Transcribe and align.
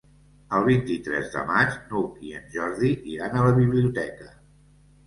El 0.59 0.63
vint-i-tres 0.69 1.29
de 1.35 1.43
maig 1.51 1.77
n'Hug 1.91 2.27
i 2.31 2.35
en 2.41 2.51
Jordi 2.57 2.95
iran 3.19 3.39
a 3.39 3.47
la 3.51 3.57
biblioteca. 3.63 4.35